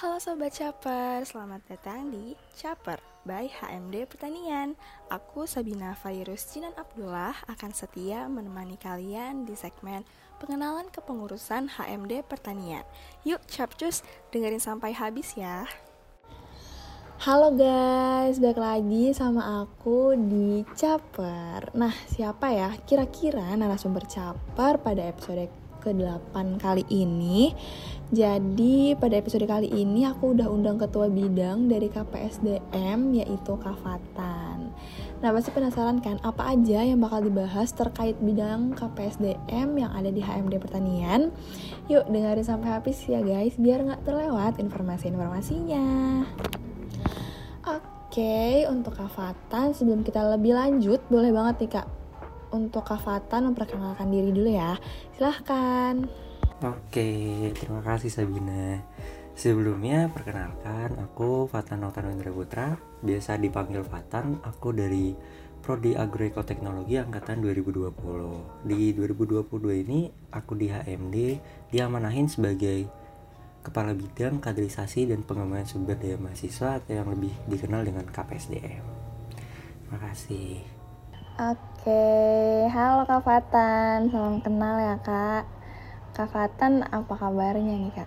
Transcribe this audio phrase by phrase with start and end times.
[0.00, 2.96] Halo Sobat Caper, selamat datang di Caper
[3.28, 4.72] by HMD Pertanian.
[5.12, 10.00] Aku Sabina Fairus Jinan Abdullah akan setia menemani kalian di segmen
[10.40, 12.80] pengenalan kepengurusan HMD Pertanian.
[13.28, 14.00] Yuk Capcus,
[14.32, 15.68] dengerin sampai habis ya.
[17.20, 22.72] Halo guys, balik lagi sama aku di Caper Nah siapa ya?
[22.88, 27.56] Kira-kira narasumber Caper pada episode ke-8 kali ini.
[28.10, 34.74] Jadi pada episode kali ini aku udah undang ketua bidang dari KPSDM yaitu Kafatan.
[35.22, 40.18] Nah pasti penasaran kan apa aja yang bakal dibahas terkait bidang KPSDM yang ada di
[40.18, 41.30] HMD Pertanian?
[41.86, 45.86] Yuk dengerin sampai habis ya guys biar nggak terlewat informasi-informasinya.
[48.10, 51.99] Oke, untuk Kafatan sebelum kita lebih lanjut boleh banget nih kak
[52.50, 54.78] untuk Kak Fatan memperkenalkan diri dulu ya.
[55.16, 56.06] Silahkan.
[56.60, 57.10] Oke,
[57.56, 58.84] terima kasih Sabina.
[59.32, 64.44] Sebelumnya perkenalkan aku Fatan Notan Indra Putra, biasa dipanggil Fatan.
[64.44, 65.16] Aku dari
[65.64, 68.68] Prodi Agroekoteknologi angkatan 2020.
[68.68, 71.16] Di 2022 ini aku di HMD
[71.72, 72.88] diamanahin sebagai
[73.60, 78.84] Kepala Bidang Kaderisasi dan Pengembangan Sumber Daya Mahasiswa atau yang lebih dikenal dengan KPSDM.
[79.84, 80.79] Terima kasih.
[81.40, 85.48] Oke, halo Kak Fatan, salam kenal ya Kak.
[86.12, 88.04] Kak Fatan, apa kabarnya nih Kak?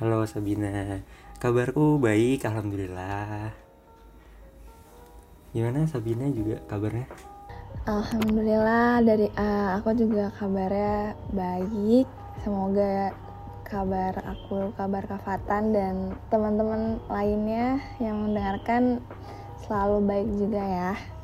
[0.00, 1.04] Halo Sabina,
[1.44, 3.52] kabarku baik, alhamdulillah.
[5.52, 7.04] Gimana Sabina juga kabarnya?
[7.84, 12.08] Alhamdulillah dari uh, aku juga kabarnya baik.
[12.40, 13.12] Semoga
[13.68, 19.04] kabar aku, kabar Kak Fatan dan teman-teman lainnya yang mendengarkan
[19.68, 21.17] selalu baik juga ya.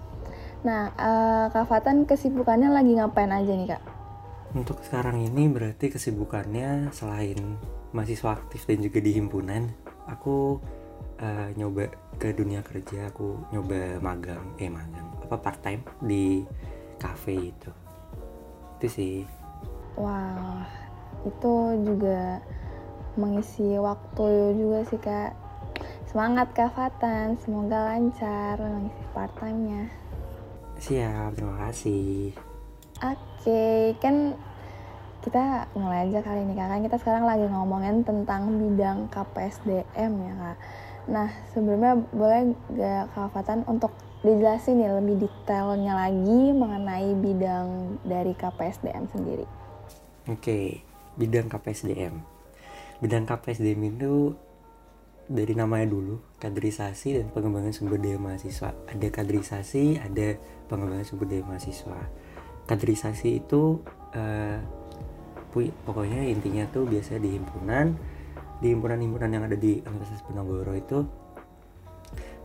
[0.65, 3.83] Nah, uh, Kak Fatan kesibukannya lagi ngapain aja nih Kak?
[4.57, 7.61] Untuk sekarang ini berarti kesibukannya selain
[7.93, 9.69] mahasiswa aktif dan juga di himpunan,
[10.09, 10.57] aku
[11.21, 16.49] uh, nyoba ke dunia kerja, aku nyoba magang, eh magang, apa part time di
[16.97, 17.71] cafe itu.
[18.81, 19.17] Itu sih.
[20.01, 20.65] Wow,
[21.29, 22.41] itu juga
[23.21, 25.37] mengisi waktu juga sih Kak.
[26.09, 30.04] Semangat Kak Fatan, semoga lancar mengisi part time-nya.
[30.81, 32.35] Siap, terima kasih.
[33.03, 34.35] Oke, kan
[35.25, 36.85] kita mulai aja kali ini kak.
[36.85, 40.57] kita sekarang lagi ngomongin tentang bidang KPSDM ya kak.
[41.09, 43.93] Nah sebelumnya boleh gak Kak Fatan untuk
[44.25, 49.47] dijelasin nih lebih detailnya lagi mengenai bidang dari KPSDM sendiri.
[50.33, 50.81] Oke,
[51.21, 52.21] bidang KPSDM.
[53.05, 54.33] Bidang KPSDM itu
[55.25, 58.77] dari namanya dulu kaderisasi dan pengembangan sumber daya mahasiswa.
[58.89, 60.37] Ada kaderisasi, ada
[60.69, 62.25] pengembangan sumber daya mahasiswa
[62.65, 63.81] kaderisasi itu
[64.17, 64.59] uh,
[65.87, 67.95] pokoknya intinya tuh biasanya di himpunan
[68.59, 70.99] di himpunan-himpunan yang ada di Universitas Penogoro itu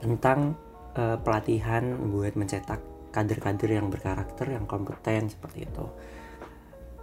[0.03, 0.53] tentang
[0.93, 5.85] uh, pelatihan buat mencetak kader-kader yang berkarakter yang kompeten seperti itu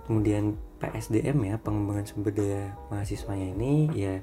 [0.07, 4.23] kemudian PSDM ya pengembangan sumber daya mahasiswanya ini ya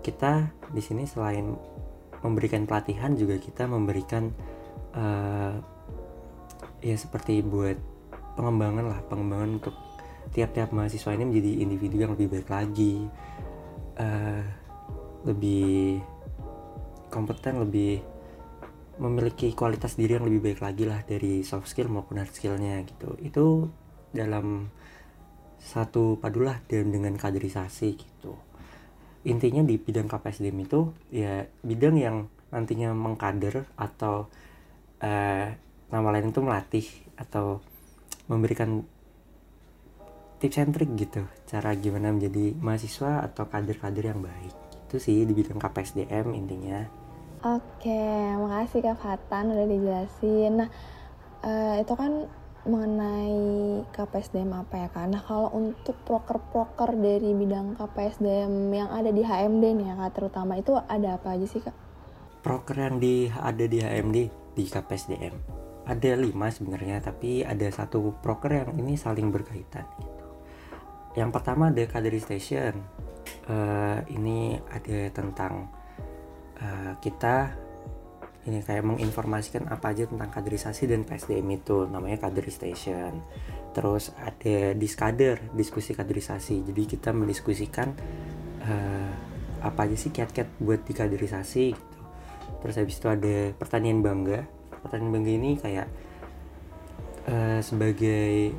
[0.00, 1.54] kita di sini selain
[2.20, 4.28] memberikan pelatihan juga kita memberikan
[4.94, 5.56] uh,
[6.80, 7.76] ya seperti buat
[8.36, 9.76] pengembangan lah pengembangan untuk
[10.30, 13.08] tiap-tiap mahasiswa ini menjadi individu yang lebih baik lagi
[13.98, 14.44] uh,
[15.24, 16.00] lebih
[17.10, 18.00] kompeten lebih
[19.00, 23.16] memiliki kualitas diri yang lebih baik lagi lah dari soft skill maupun hard skillnya gitu.
[23.16, 23.72] Itu
[24.12, 24.68] dalam
[25.56, 28.49] satu padulah dan dengan kaderisasi gitu
[29.24, 30.80] intinya di bidang KPSDM itu
[31.12, 32.16] ya bidang yang
[32.50, 34.32] nantinya mengkader atau
[35.04, 35.46] uh,
[35.90, 36.86] nama lain itu melatih
[37.20, 37.60] atau
[38.30, 38.86] memberikan
[40.40, 44.54] tips and trick gitu cara gimana menjadi mahasiswa atau kader-kader yang baik.
[44.88, 46.80] Itu sih di bidang KPSDM intinya.
[47.44, 48.04] Oke
[48.40, 50.64] makasih Kak Fatan udah dijelasin.
[50.64, 50.68] Nah
[51.44, 52.24] uh, itu kan
[52.68, 55.06] mengenai KPSDM apa ya kak?
[55.08, 60.60] Nah kalau untuk proker-proker dari bidang KPSDM yang ada di HMD nih ya kak terutama
[60.60, 61.76] itu ada apa aja sih kak?
[62.40, 64.18] Proker yang di ada di HMD
[64.56, 65.60] di KPSDM
[65.90, 70.24] ada lima sebenarnya tapi ada satu proker yang ini saling berkaitan gitu.
[71.18, 72.78] yang pertama ada kaderistation
[73.50, 75.66] uh, ini ada tentang
[76.62, 77.50] uh, kita
[78.50, 81.86] ini kayak menginformasikan apa aja tentang kaderisasi dan PSDM itu.
[81.86, 83.22] Namanya kaderistation
[83.70, 86.66] terus ada diskader diskusi kaderisasi.
[86.66, 87.94] Jadi kita mendiskusikan
[88.66, 89.12] uh,
[89.62, 91.98] apa aja sih kiat-kiat buat dikaderisasi gitu.
[92.60, 94.44] Terus habis itu ada pertanian bangga.
[94.82, 95.86] Pertanyaan bangga ini kayak
[97.30, 98.52] uh, sebagai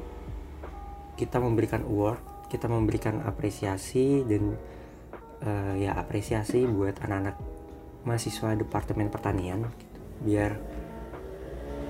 [1.20, 4.60] kita memberikan award kita memberikan apresiasi dan
[5.40, 7.40] uh, ya apresiasi buat anak-anak
[8.04, 9.98] mahasiswa departemen pertanian gitu.
[10.22, 10.52] biar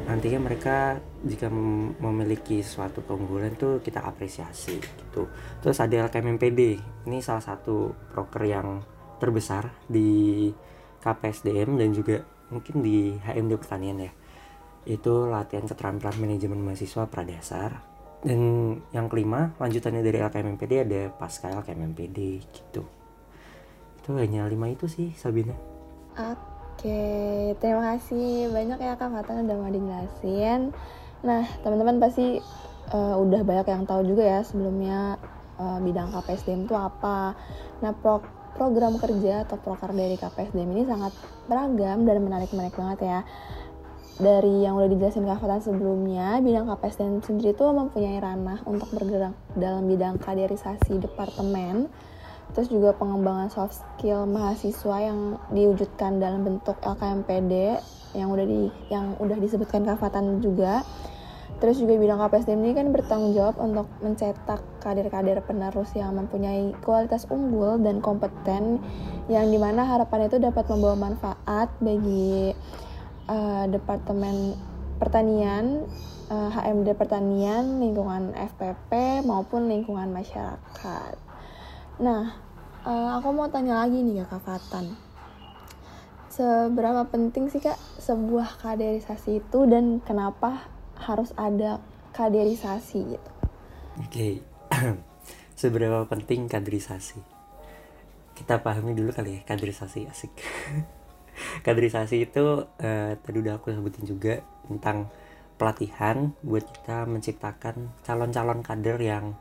[0.08, 5.30] nantinya mereka jika mem memiliki suatu keunggulan tuh kita apresiasi gitu.
[5.62, 6.60] Terus ada LKMPD
[7.06, 8.81] ini salah satu proker yang
[9.22, 10.50] terbesar di
[11.06, 14.12] KPSDM dan juga mungkin di HMD pertanian ya.
[14.90, 17.72] Itu latihan keterampilan manajemen mahasiswa pradasar.
[18.22, 18.42] Dan
[18.94, 22.18] yang kelima lanjutannya dari LKMPD ada pasca LKMPD
[22.50, 22.86] gitu.
[24.02, 25.71] Itu hanya lima itu sih Sabina
[26.18, 27.02] oke
[27.60, 30.75] terima kasih banyak ya Kak Fatan udah mau dijelasin.
[31.22, 32.42] Nah teman-teman pasti
[32.92, 35.16] uh, udah banyak yang tahu juga ya sebelumnya
[35.62, 37.38] uh, bidang KPSDM itu apa.
[37.80, 41.16] Nah pro program kerja atau proker dari KPSDM ini sangat
[41.48, 43.19] beragam dan menarik-menarik banget ya.
[44.22, 49.34] Dari yang udah dijelasin Kak Fatan sebelumnya, bidang KPSDM sendiri itu mempunyai ranah untuk bergerak
[49.58, 51.90] dalam bidang kaderisasi departemen,
[52.51, 57.80] terus juga pengembangan soft skill mahasiswa yang diwujudkan dalam bentuk LKMPD
[58.12, 60.83] yang udah di yang udah disebutkan Kak Fatan juga.
[61.62, 67.30] Terus juga bidang KPSDM ini kan bertanggung jawab untuk mencetak kader-kader penerus yang mempunyai kualitas
[67.30, 68.81] unggul dan kompeten
[69.30, 72.50] yang di mana harapannya itu dapat membawa manfaat bagi
[73.30, 74.57] uh, Departemen
[74.98, 75.86] Pertanian,
[76.33, 81.13] uh, eh, HMD Pertanian, lingkungan FPP maupun lingkungan masyarakat.
[82.01, 82.41] Nah,
[82.86, 84.94] uh, aku mau tanya lagi nih Kak Fatan.
[86.31, 91.83] Seberapa penting sih Kak sebuah kaderisasi itu dan kenapa harus ada
[92.16, 93.31] kaderisasi gitu?
[94.00, 94.33] Oke, okay.
[95.60, 97.19] seberapa penting kaderisasi?
[98.31, 100.31] Kita pahami dulu kali ya kaderisasi asik.
[101.66, 105.12] kaderisasi itu uh, tadi udah aku sebutin juga tentang
[105.60, 109.38] pelatihan buat kita menciptakan calon-calon kader yang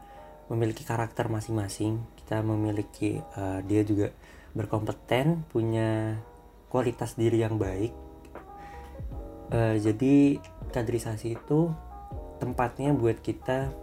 [0.51, 4.15] memiliki karakter masing-masing kita memiliki uh, dia juga
[4.55, 6.15] berkompeten punya
[6.71, 7.91] kualitas diri yang baik.
[9.51, 10.39] Uh, jadi
[10.71, 11.75] kaderisasi itu
[12.39, 13.75] tempatnya buat kita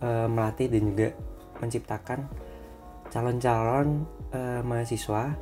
[0.00, 1.08] uh, melatih dan juga
[1.60, 2.24] menciptakan
[3.12, 5.36] calon-calon uh, mahasiswa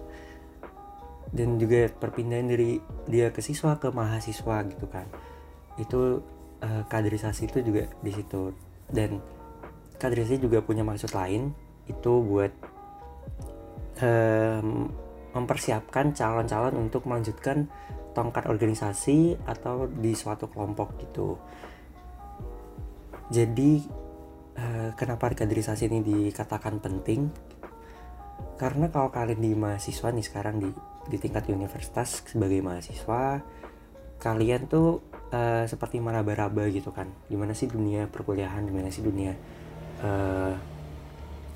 [1.31, 5.07] dan juga perpindahan dari dia ke siswa ke mahasiswa gitu kan.
[5.79, 6.27] Itu
[6.59, 8.51] uh, kaderisasi itu juga di situ.
[8.91, 9.23] Dan
[10.03, 12.52] kaderisasi juga punya maksud lain itu buat
[14.05, 14.88] um,
[15.35, 17.69] mempersiapkan calon-calon untuk melanjutkan
[18.17, 21.38] tongkat organisasi atau di suatu kelompok gitu.
[23.29, 23.85] Jadi
[24.56, 27.29] uh, kenapa kaderisasi ini dikatakan penting?
[28.58, 30.70] Karena kalau kalian di mahasiswa nih sekarang di
[31.08, 33.40] di tingkat universitas sebagai mahasiswa
[34.19, 34.99] kalian tuh
[35.31, 37.06] uh, seperti meraba-raba gitu kan.
[37.31, 38.67] Gimana sih dunia perkuliahan?
[38.67, 39.32] Gimana sih dunia
[40.02, 40.78] uh,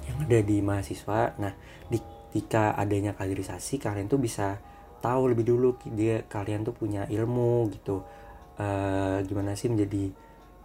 [0.07, 1.37] yang ada di mahasiswa.
[1.39, 1.53] Nah
[1.89, 1.99] di,
[2.33, 4.59] jika adanya kaderisasi kalian tuh bisa
[5.03, 8.05] tahu lebih dulu dia kalian tuh punya ilmu gitu.
[8.53, 10.13] Uh, gimana sih menjadi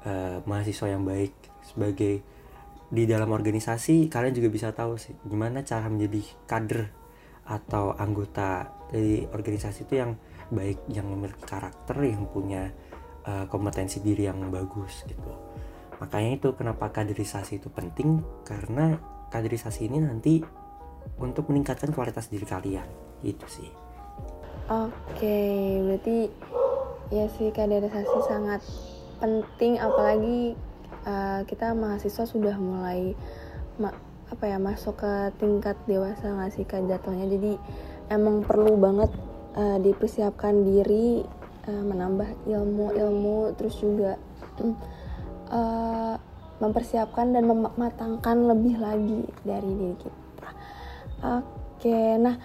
[0.06, 1.34] uh, mahasiswa yang baik?
[1.64, 2.22] Sebagai
[2.88, 6.88] di dalam organisasi kalian juga bisa tahu sih gimana cara menjadi kader
[7.44, 10.16] atau anggota dari organisasi itu yang
[10.52, 12.72] baik yang memiliki karakter yang punya
[13.28, 15.32] uh, kompetensi diri yang bagus gitu.
[16.00, 18.96] Makanya itu kenapa kaderisasi itu penting karena
[19.32, 20.44] kaderisasi ini nanti
[21.18, 22.88] untuk meningkatkan kualitas diri kalian.
[23.24, 23.70] Itu sih.
[24.68, 25.40] Oke
[25.80, 26.28] berarti
[27.08, 28.60] ya sih kaderisasi sangat
[29.24, 30.60] penting apalagi
[31.08, 33.16] uh, kita mahasiswa sudah mulai
[33.80, 33.96] ma
[34.28, 37.32] apa ya masuk ke tingkat dewasa nggak sih jatuhnya?
[37.32, 37.56] Jadi
[38.12, 39.12] emang perlu banget
[39.56, 41.24] uh, dipersiapkan diri
[41.68, 44.20] uh, menambah ilmu-ilmu terus juga
[45.52, 46.16] uh,
[46.58, 50.50] mempersiapkan dan mematangkan lebih lagi dari diri kita
[51.24, 52.36] oke nah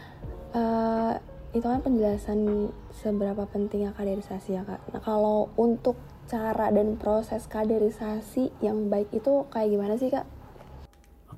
[0.57, 1.13] uh,
[1.53, 5.97] itu kan penjelasan seberapa pentingnya kaderisasi ya kak nah kalau untuk
[6.29, 10.25] cara dan proses kaderisasi yang baik itu kayak gimana sih kak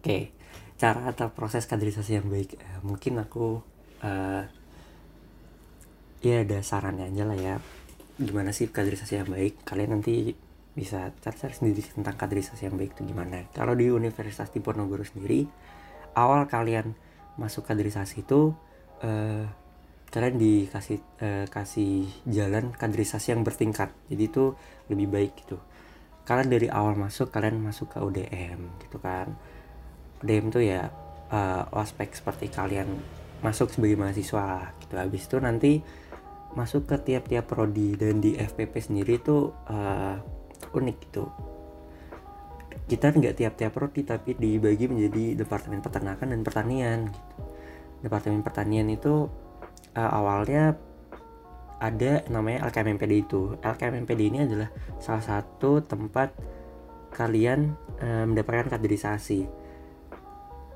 [0.04, 0.36] Oke,
[0.76, 2.60] cara atau proses kaderisasi yang baik.
[2.60, 3.64] Uh, mungkin aku
[4.04, 4.44] uh,
[6.20, 7.56] ya ada sarannya aja lah ya.
[8.20, 9.64] Gimana sih kaderisasi yang baik?
[9.64, 10.36] Kalian nanti
[10.74, 13.46] bisa cari-cari sendiri tentang kaderisasi yang baik itu gimana.
[13.54, 15.46] Kalau di Universitas Diponegoro sendiri,
[16.18, 16.94] awal kalian
[17.38, 18.54] masuk kaderisasi itu
[19.02, 19.46] uh,
[20.10, 23.94] kalian dikasih uh, kasih jalan kaderisasi yang bertingkat.
[24.10, 24.54] Jadi itu
[24.90, 25.62] lebih baik gitu.
[26.26, 29.34] Kalian dari awal masuk kalian masuk ke UDM gitu kan
[30.24, 30.88] DM tuh ya
[31.28, 32.88] uh, ospek seperti kalian
[33.44, 35.72] masuk sebagai mahasiswa gitu habis itu nanti
[36.56, 40.16] masuk ke tiap-tiap prodi dan di FPP sendiri tuh uh,
[40.74, 41.24] unik gitu
[42.84, 47.34] kita nggak tiap-tiap prodi tapi dibagi menjadi departemen peternakan dan pertanian gitu
[48.04, 49.32] Departemen Pertanian itu
[49.96, 50.76] uh, awalnya
[51.80, 53.56] ada namanya LKMMPD itu.
[53.64, 54.68] LKMMPD ini adalah
[55.00, 56.36] salah satu tempat
[57.16, 57.72] kalian
[58.04, 59.48] uh, mendapatkan kaderisasi.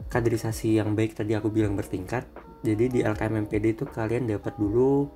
[0.08, 2.24] Kaderisasi yang baik tadi aku bilang bertingkat.
[2.64, 5.12] Jadi di LKMMPD itu kalian dapat dulu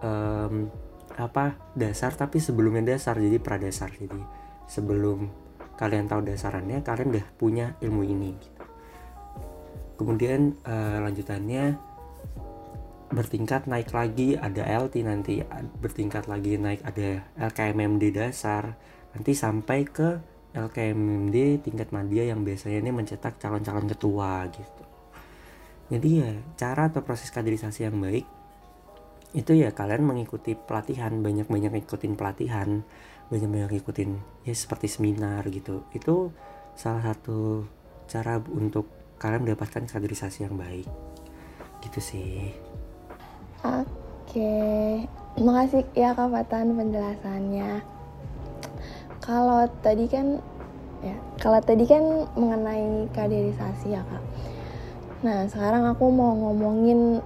[0.00, 0.72] um,
[1.16, 3.92] apa dasar tapi sebelumnya dasar jadi pradasar.
[3.92, 4.20] Jadi
[4.68, 5.28] sebelum
[5.76, 8.62] kalian tahu dasarannya kalian udah punya ilmu ini gitu.
[9.98, 11.78] kemudian uh, lanjutannya
[13.12, 15.44] bertingkat naik lagi ada LT nanti
[15.78, 18.74] bertingkat lagi naik ada LKMMD dasar.
[19.12, 20.16] Nanti sampai ke
[20.56, 24.82] LKMMD tingkat media yang biasanya ini mencetak calon-calon ketua gitu.
[25.92, 28.24] Jadi ya cara atau proses kaderisasi yang baik
[29.32, 32.84] itu ya kalian mengikuti pelatihan banyak-banyak ikutin pelatihan
[33.32, 36.28] banyak-banyak ikutin ya seperti seminar gitu itu
[36.76, 37.64] salah satu
[38.04, 40.84] cara untuk kalian mendapatkan kaderisasi yang baik
[41.80, 42.52] gitu sih
[43.62, 45.06] Oke,
[45.38, 47.78] makasih ya Kak Fatan penjelasannya.
[49.22, 50.42] Kalau tadi kan
[50.98, 54.24] ya, kalau tadi kan mengenai kaderisasi ya Kak.
[55.22, 57.22] Nah, sekarang aku mau ngomongin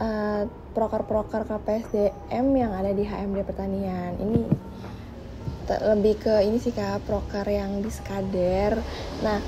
[0.00, 0.44] uh,
[0.76, 4.12] proker-proker KPSDM yang ada di HMD Pertanian.
[4.20, 4.40] Ini
[5.66, 8.78] lebih ke ini sih Kak, proker yang di Skader.
[9.26, 9.38] Nah,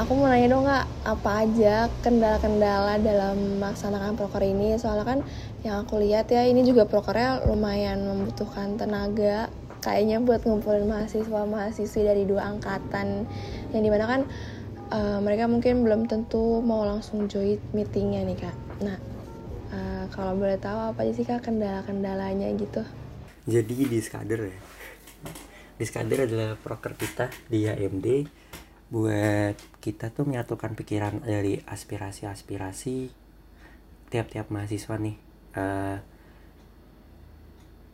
[0.00, 5.18] aku mau nanya dong kak apa aja kendala-kendala dalam melaksanakan proker ini soalnya kan
[5.62, 9.52] yang aku lihat ya ini juga prokernya lumayan membutuhkan tenaga
[9.84, 13.28] kayaknya buat ngumpulin mahasiswa mahasiswi dari dua angkatan
[13.76, 14.20] yang di mana kan
[14.96, 18.96] uh, mereka mungkin belum tentu mau langsung join meetingnya nih kak nah
[19.72, 22.84] uh, kalau boleh tahu apa sih kak kendala-kendalanya gitu?
[23.48, 24.58] Jadi di Skader ya.
[25.74, 28.06] Di Skader adalah proker kita di AMD
[28.92, 32.96] buat kita tuh menyatukan pikiran dari aspirasi-aspirasi
[34.12, 35.16] tiap-tiap mahasiswa nih.
[35.56, 35.98] Uh,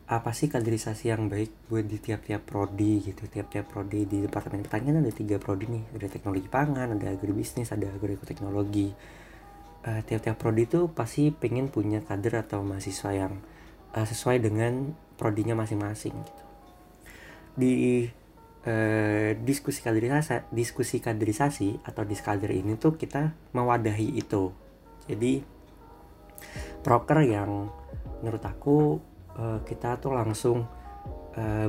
[0.09, 3.29] apa sih kaderisasi yang baik buat di tiap-tiap prodi gitu?
[3.31, 5.85] Tiap-tiap prodi di departemen pertanian ada tiga prodi nih.
[5.95, 8.91] Ada teknologi pangan ada agribisnis ada agroekoteknologi
[9.87, 13.39] uh, tiap-tiap prodi itu pasti pengen punya kader atau mahasiswa yang
[13.95, 16.45] uh, sesuai dengan prodinya masing-masing gitu.
[17.59, 17.75] Di
[18.63, 24.55] eh, diskusi kaderisasi diskusi kaderisasi atau diskader ini tuh kita mewadahi itu.
[25.11, 25.43] Jadi
[26.87, 27.67] proker yang
[28.23, 29.03] menurut aku
[29.35, 30.79] eh, kita tuh langsung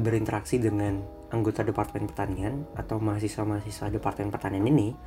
[0.02, 0.98] berinteraksi dengan
[1.30, 4.98] anggota departemen pertanian atau mahasiswa-mahasiswa departemen pertanian ini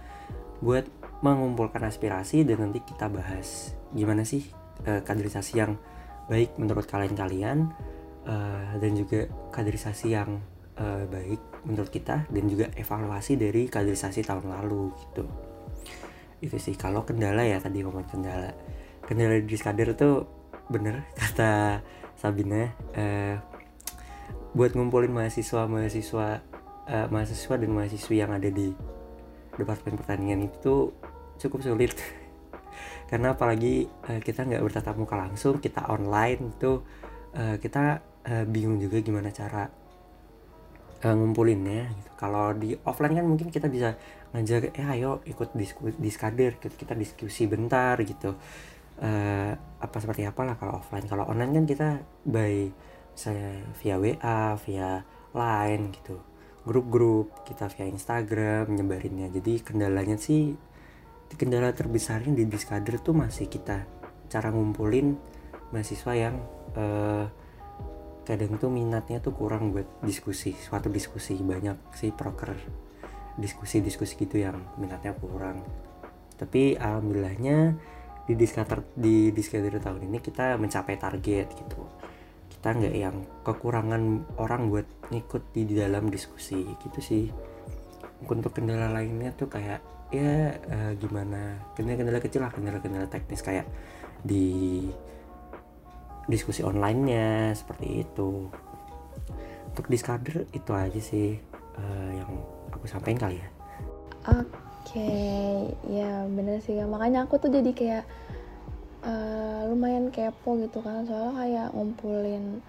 [0.63, 0.87] buat
[1.23, 3.73] mengumpulkan aspirasi dan nanti kita bahas.
[3.95, 4.43] Gimana sih
[4.85, 5.79] eh, kaderisasi yang
[6.31, 7.71] baik menurut kalian-kalian
[8.26, 10.38] uh, dan juga kaderisasi yang
[10.79, 15.25] uh, baik menurut kita dan juga evaluasi dari kaderisasi tahun lalu gitu.
[16.43, 18.55] Itu sih kalau kendala ya tadi ngomong kendala.
[19.02, 20.26] Kendala di skader tuh
[20.71, 21.83] bener kata
[22.14, 23.37] Sabina uh,
[24.52, 26.45] buat ngumpulin mahasiswa mahasiswa
[26.87, 28.71] uh, mahasiswa dan mahasiswi yang ada di
[29.57, 30.93] departemen pertanian itu
[31.39, 31.93] cukup sulit
[33.11, 36.81] karena apalagi uh, kita nggak bertatap muka langsung kita online itu
[37.37, 39.69] uh, kita uh, bingung juga gimana cara
[41.03, 42.11] uh, ngumpulinnya gitu.
[42.17, 43.99] Kalau di offline kan mungkin kita bisa
[44.33, 48.39] ngajak eh ayo ikut diskusi diskader kita, kita diskusi bentar gitu.
[49.03, 51.07] Uh, apa seperti apalah kalau offline.
[51.11, 51.89] Kalau online kan kita
[52.23, 52.71] by
[53.12, 56.17] saya via WA, via Line gitu.
[56.62, 59.29] Grup-grup kita via Instagram nyebarinnya.
[59.35, 60.55] Jadi kendalanya sih
[61.37, 63.85] kendala terbesarnya di Diskader tuh masih kita
[64.29, 65.17] cara ngumpulin
[65.73, 66.37] mahasiswa yang
[66.77, 67.27] uh,
[68.23, 72.55] kadang tuh minatnya tuh kurang buat diskusi suatu diskusi banyak sih proker
[73.41, 75.65] diskusi-diskusi gitu yang minatnya kurang.
[76.37, 77.77] Tapi alhamdulillahnya
[78.29, 81.81] di diskater di diskater tahun ini kita mencapai target gitu.
[82.53, 87.25] Kita nggak yang kekurangan orang buat ngikut di dalam diskusi gitu sih.
[88.23, 91.57] Untuk kendala lainnya tuh kayak ya uh, gimana?
[91.73, 93.64] Kendala-kendala kecil lah kendala-kendala teknis kayak
[94.21, 94.87] di
[96.28, 98.47] diskusi onlinenya seperti itu.
[99.73, 101.40] Untuk diskader itu aja sih
[101.81, 102.31] uh, yang
[102.71, 103.49] aku sampaikan kali ya.
[104.28, 104.47] Oke
[104.87, 105.73] okay.
[105.88, 108.04] ya bener sih makanya aku tuh jadi kayak
[109.02, 111.09] uh, lumayan kepo gitu kan.
[111.09, 112.61] Soalnya kayak ngumpulin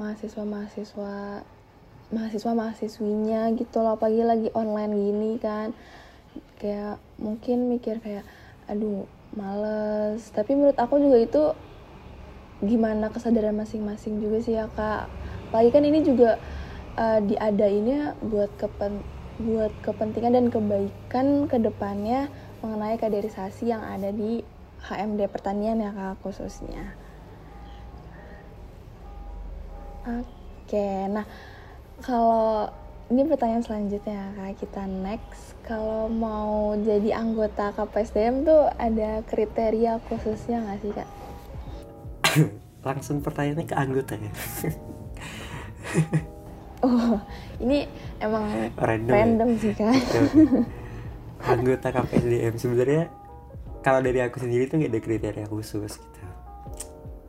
[0.00, 1.44] mahasiswa mahasiswa
[2.08, 4.00] mahasiswa mahasiswinya gitu loh.
[4.00, 5.76] Pagi lagi online gini kan
[6.56, 8.24] kayak mungkin mikir kayak
[8.66, 9.04] aduh
[9.36, 10.32] males.
[10.32, 11.42] Tapi menurut aku juga itu
[12.64, 15.08] gimana kesadaran masing-masing juga sih ya kak.
[15.48, 16.40] Apalagi kan ini juga
[16.96, 19.04] uh, diadainnya buat kepen
[19.36, 22.32] buat kepentingan dan kebaikan ke depannya
[22.64, 24.40] mengenai kaderisasi yang ada di
[24.88, 26.96] HMD pertanian ya kak khususnya.
[30.06, 31.28] Oke nah
[32.00, 32.70] kalau
[33.06, 40.58] ini pertanyaan selanjutnya kak kita next kalau mau jadi anggota KPSDM tuh ada kriteria khususnya
[40.66, 41.08] nggak sih kak?
[42.86, 44.32] Langsung pertanyaannya ke anggota ya.
[46.86, 47.18] oh
[47.62, 47.86] ini
[48.18, 49.60] emang random, random ya?
[49.62, 49.94] sih kak.
[51.54, 53.02] anggota KPSDM sebenarnya
[53.86, 56.22] kalau dari aku sendiri tuh gak ada kriteria khusus gitu.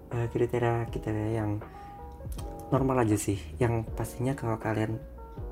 [0.10, 1.62] Uh, kriteria kita yang
[2.74, 3.38] normal aja sih.
[3.62, 4.98] Yang pastinya kalau kalian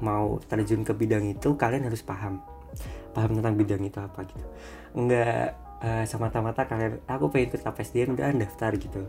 [0.04, 2.44] mau terjun ke bidang itu kalian harus paham.
[3.16, 4.46] Paham tentang bidang itu apa gitu.
[4.96, 9.02] Enggak uh, semata-mata kalian aku pengen ikut KPSDM udah daftar gitu.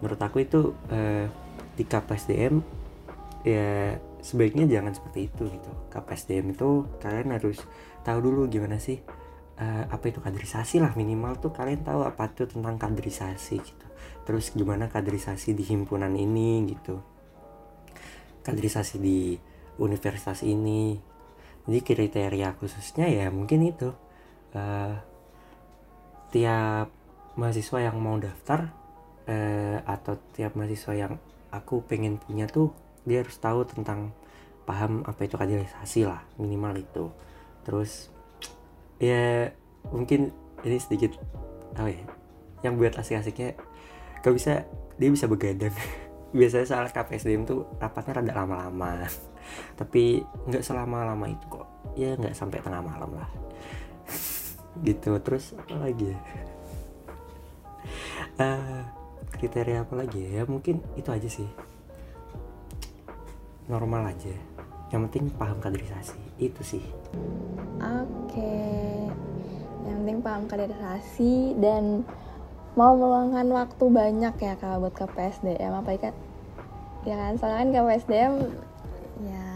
[0.00, 1.26] Menurut aku itu uh,
[1.74, 2.60] di KPSDM
[3.44, 5.70] ya sebaiknya jangan seperti itu gitu.
[5.92, 7.60] KPSDM itu kalian harus
[8.04, 9.00] tahu dulu gimana sih
[9.60, 10.96] uh, apa itu kaderisasi lah.
[10.96, 13.86] Minimal tuh kalian tahu apa tuh tentang kaderisasi gitu.
[14.24, 17.00] Terus gimana kaderisasi di himpunan ini gitu.
[18.44, 19.36] Kaderisasi di
[19.78, 20.98] universitas ini.
[21.64, 23.88] Jadi kriteria khususnya ya mungkin itu
[24.52, 24.94] uh,
[26.28, 26.92] tiap
[27.34, 28.68] mahasiswa yang mau daftar
[29.26, 31.12] uh, atau tiap mahasiswa yang
[31.54, 32.74] aku pengen punya tuh
[33.08, 34.12] dia harus tahu tentang
[34.64, 37.04] paham apa itu kaderisasi lah minimal itu.
[37.64, 38.12] Terus
[39.00, 39.50] ya
[39.88, 40.32] mungkin
[40.64, 41.16] ini sedikit
[41.80, 42.04] oh ya
[42.64, 43.56] yang buat asik-asiknya
[44.24, 44.64] gak bisa
[44.96, 45.74] dia bisa begadang.
[46.36, 49.06] Biasanya soal KPSDM tuh rapatnya rada lama-lama
[49.74, 51.66] tapi nggak selama lama itu kok.
[51.94, 53.30] Ya nggak sampai tengah malam lah.
[54.86, 55.10] Gitu.
[55.22, 56.18] Terus apa lagi ya?
[58.40, 58.82] Uh,
[59.38, 60.46] kriteria apa lagi ya?
[60.48, 61.46] mungkin itu aja sih.
[63.68, 64.34] Normal aja.
[64.92, 66.18] Yang penting paham kaderisasi.
[66.38, 66.84] Itu sih.
[67.82, 68.34] Oke.
[68.34, 69.10] Okay.
[69.84, 72.08] yang penting paham kaderisasi dan
[72.74, 76.14] mau meluangkan waktu banyak ya kalau buat ke PSDM apa kan
[77.04, 77.32] ya kan?
[77.36, 78.34] Soalnya kan ke PSDM
[79.22, 79.48] ya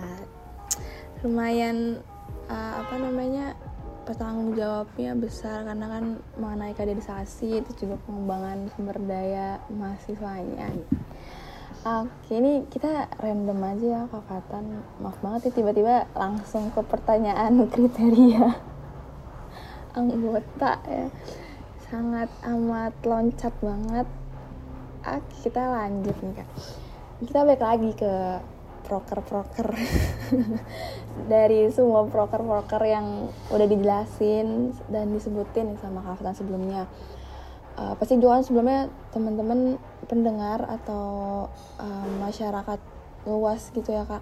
[1.27, 1.99] lumayan
[2.47, 3.59] uh, apa namanya
[4.07, 6.05] pertanggung jawabnya besar karena kan
[6.41, 10.73] mengenai kaderisasi itu juga pengembangan sumber daya mahasiswanya
[11.87, 14.51] Oke, ini kita random aja ya Kak.
[14.99, 18.51] Maaf banget ya tiba-tiba langsung ke pertanyaan kriteria
[19.95, 21.07] anggota ya.
[21.87, 24.11] Sangat amat loncat banget.
[25.07, 26.49] Oke, kita lanjut nih Kak.
[27.23, 28.15] Kita balik lagi ke
[28.87, 29.75] proker-proker.
[31.33, 36.87] Dari semua proker-proker yang udah dijelasin dan disebutin sama Kak sebelumnya.
[37.79, 39.79] Uh, pasti juga sebelumnya teman-teman
[40.11, 41.47] pendengar atau
[41.79, 42.83] uh, masyarakat
[43.23, 44.19] luas gitu ya kak?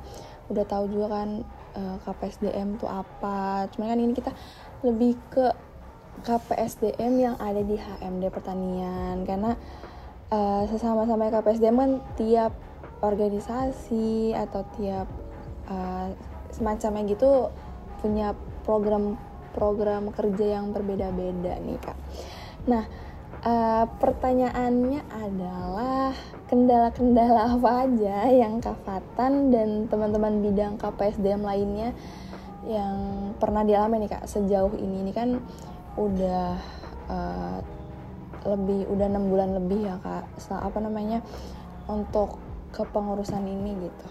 [0.52, 1.40] Udah tahu juga kan
[1.72, 3.64] uh, KPSDM itu apa.
[3.72, 4.32] Cuman kan ini kita
[4.84, 5.56] lebih ke
[6.20, 9.24] KPSDM yang ada di HMD pertanian.
[9.24, 9.56] Karena
[10.28, 11.90] uh, sesama-sama KPSDM kan
[12.20, 12.52] tiap
[13.04, 15.08] organisasi atau tiap
[15.68, 16.08] uh,
[16.52, 17.52] semacamnya gitu
[18.00, 18.32] punya
[18.64, 21.98] program-program kerja yang berbeda-beda nih kak.
[22.68, 22.84] Nah
[23.44, 26.14] uh, pertanyaannya adalah
[26.46, 31.90] kendala-kendala apa aja yang Kafatan dan teman-teman bidang KPSDM lainnya
[32.66, 35.38] yang pernah dialami nih kak sejauh ini ini kan
[35.94, 36.58] udah
[37.06, 37.58] uh,
[38.46, 41.22] lebih udah enam bulan lebih ya kak apa namanya
[41.86, 42.45] untuk
[42.76, 44.06] kepengurusan ini gitu.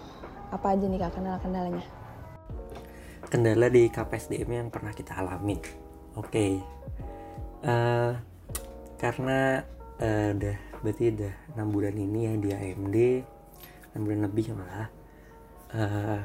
[0.50, 1.86] Apa aja nih kak kendala-kendalanya?
[3.30, 5.62] Kendala di KPSDM yang pernah kita alami.
[6.18, 6.30] Oke.
[6.30, 6.52] Okay.
[7.62, 8.12] uh, eh,
[8.98, 9.62] karena
[10.02, 12.96] uh, udah berarti udah enam bulan ini ya di AMD
[13.92, 14.88] enam bulan lebih malah
[15.72, 16.20] uh,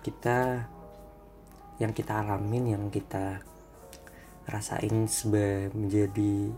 [0.00, 0.66] kita
[1.80, 3.40] yang kita alamin yang kita
[4.48, 6.52] rasain sebagai menjadi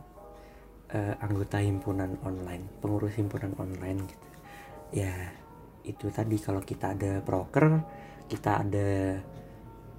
[0.94, 4.31] uh, anggota himpunan online pengurus himpunan online gitu
[4.92, 5.12] ya
[5.82, 7.82] itu tadi kalau kita ada broker
[8.30, 8.90] kita ada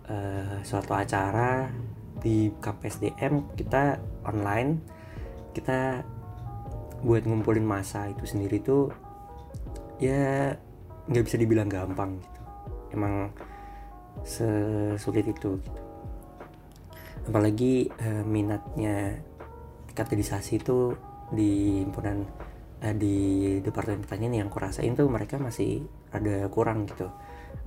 [0.08, 1.68] uh, suatu acara
[2.24, 4.80] di KPSDM kita online
[5.54, 6.02] kita
[7.04, 8.88] buat ngumpulin masa itu sendiri tuh
[10.00, 10.56] ya
[11.08, 12.42] nggak bisa dibilang gampang gitu.
[12.96, 13.30] Emang
[14.24, 15.82] sesulit itu gitu.
[17.28, 19.20] Apalagi uh, minatnya
[19.94, 20.96] kategorisasi itu
[21.32, 22.24] di himpunan
[22.92, 23.18] di
[23.64, 27.08] departemen pertanian yang kurasain tuh mereka masih ada kurang gitu.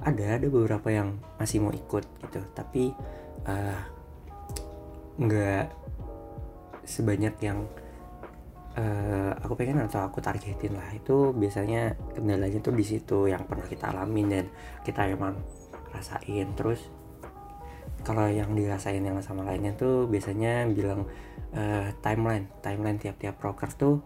[0.04, 2.40] Ada ada beberapa yang masih mau ikut gitu.
[2.52, 2.92] Tapi
[3.48, 3.80] uh,
[5.16, 5.66] nggak
[6.84, 7.64] sebanyak yang
[8.76, 10.92] uh, aku pengen atau aku targetin lah.
[10.92, 14.46] Itu biasanya kendalanya tuh di situ yang pernah kita alamin dan
[14.84, 15.40] kita emang
[15.96, 16.52] rasain.
[16.52, 16.92] Terus
[18.04, 21.08] kalau yang dirasain yang sama lainnya tuh biasanya bilang
[21.56, 23.98] uh, timeline timeline tiap-tiap proker tuh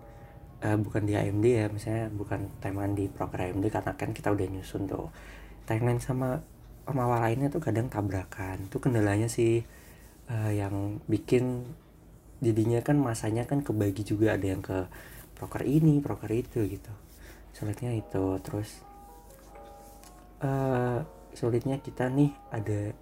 [0.61, 4.47] uh, bukan di AMD ya misalnya bukan timeline di proker AMD karena kan kita udah
[4.47, 5.09] nyusun tuh.
[5.65, 6.41] Timeline sama
[6.85, 8.69] pemawar lainnya tuh kadang tabrakan.
[8.69, 9.63] Tuh kendalanya sih
[10.29, 11.65] uh, yang bikin
[12.41, 14.37] jadinya kan masanya kan kebagi juga.
[14.37, 14.89] Ada yang ke
[15.37, 16.93] proker ini proker itu gitu.
[17.57, 18.37] Sulitnya itu.
[18.45, 18.71] Terus
[20.45, 21.01] uh,
[21.33, 22.93] sulitnya kita nih ada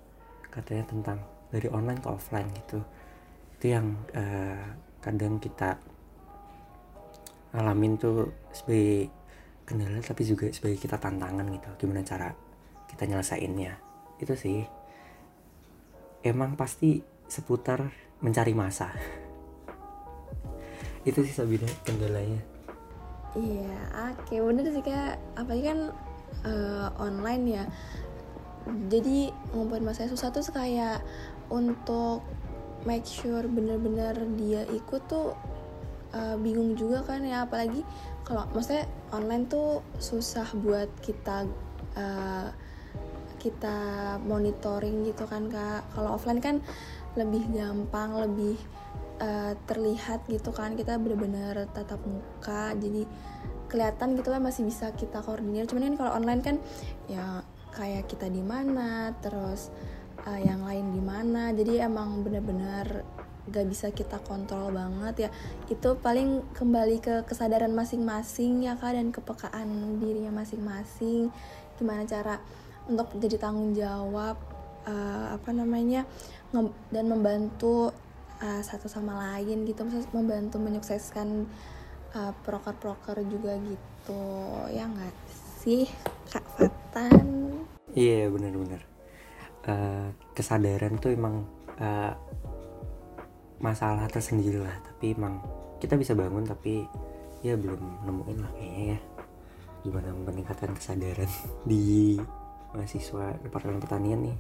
[0.52, 1.18] katanya tentang
[1.48, 2.80] dari online ke offline gitu.
[3.58, 4.68] Itu yang uh,
[5.00, 5.80] kadang kita
[7.58, 9.10] alamin tuh sebagai
[9.68, 11.68] kendala tapi juga sebagai kita tantangan gitu.
[11.84, 12.32] Gimana cara
[12.88, 13.76] kita nyelesainnya.
[14.22, 14.64] Itu sih.
[16.24, 17.92] Emang pasti seputar
[18.24, 18.90] mencari masa.
[21.08, 22.40] Itu sih Sabina kendalanya.
[23.36, 23.76] Iya
[24.16, 24.24] oke.
[24.24, 24.38] Okay.
[24.40, 25.80] bener sih kayak apalagi kan
[26.48, 27.64] uh, online ya.
[28.88, 31.00] Jadi ngumpulin masanya susah tuh kayak
[31.48, 32.24] untuk
[32.84, 35.32] make sure bener-bener dia ikut tuh
[36.14, 37.84] uh, bingung juga kan ya apalagi
[38.24, 41.48] kalau maksudnya online tuh susah buat kita
[41.96, 42.48] uh,
[43.38, 43.76] kita
[44.26, 45.86] monitoring gitu kan kak.
[45.94, 46.60] Kalau offline kan
[47.16, 48.58] lebih gampang lebih
[49.22, 53.06] uh, terlihat gitu kan kita bener-bener tatap muka jadi
[53.70, 55.64] kelihatan gitu lah masih bisa kita koordinir.
[55.70, 56.56] Cuman kan kalau online kan
[57.06, 57.40] ya
[57.72, 59.70] kayak kita di mana terus
[60.26, 63.06] uh, yang lain di mana jadi emang bener-bener
[63.48, 65.30] gak bisa kita kontrol banget ya.
[65.66, 71.32] Itu paling kembali ke kesadaran masing-masing ya kak dan kepekaan dirinya masing-masing.
[71.76, 72.40] Gimana cara
[72.88, 74.36] untuk jadi tanggung jawab
[74.88, 76.08] uh, apa namanya
[76.88, 77.92] dan membantu
[78.40, 79.84] uh, satu sama lain gitu.
[80.12, 81.48] Membantu menyukseskan
[82.16, 84.22] uh, proker-proker juga gitu.
[84.72, 85.14] Ya nggak
[85.60, 85.88] sih
[86.32, 87.26] kak Fatan?
[87.96, 88.88] Iya yeah, bener-bener
[89.68, 91.44] uh, kesadaran tuh emang
[91.78, 92.12] uh,
[93.58, 94.74] masalah tersendiri lah.
[94.82, 95.42] Tapi emang
[95.78, 96.86] kita bisa bangun tapi
[97.42, 98.98] ya belum nemuin lah kayaknya ya.
[99.86, 101.30] Gimana meningkatkan kesadaran
[101.70, 102.18] di
[102.74, 104.36] mahasiswa departemen pertanian nih.